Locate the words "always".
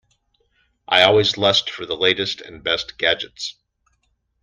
1.03-1.37